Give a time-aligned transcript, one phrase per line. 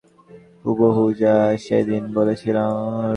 [0.65, 2.73] হুবহু, যা সেদিন বলেছিলাম।